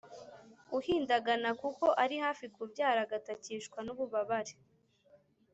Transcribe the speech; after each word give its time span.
uhindagana 0.77 1.49
kuko 1.61 1.85
ari 2.03 2.15
hafi 2.25 2.45
kubyara, 2.55 2.99
agatakishwa 3.05 3.79
n’ububabare. 3.85 4.53